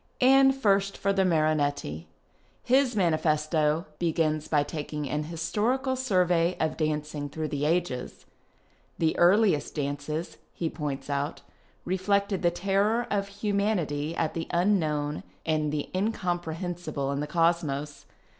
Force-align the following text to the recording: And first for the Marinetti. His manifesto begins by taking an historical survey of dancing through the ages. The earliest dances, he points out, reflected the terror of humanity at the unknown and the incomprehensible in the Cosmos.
And 0.19 0.55
first 0.55 0.97
for 0.97 1.13
the 1.13 1.23
Marinetti. 1.23 2.07
His 2.63 2.95
manifesto 2.95 3.85
begins 3.99 4.47
by 4.47 4.63
taking 4.63 5.07
an 5.07 5.25
historical 5.25 5.95
survey 5.95 6.57
of 6.59 6.75
dancing 6.75 7.29
through 7.29 7.49
the 7.49 7.65
ages. 7.65 8.25
The 8.97 9.15
earliest 9.19 9.75
dances, 9.75 10.37
he 10.55 10.71
points 10.71 11.07
out, 11.07 11.41
reflected 11.85 12.41
the 12.41 12.49
terror 12.49 13.05
of 13.11 13.27
humanity 13.27 14.15
at 14.15 14.33
the 14.33 14.47
unknown 14.49 15.21
and 15.45 15.71
the 15.71 15.87
incomprehensible 15.93 17.11
in 17.11 17.19
the 17.19 17.27
Cosmos. 17.27 18.07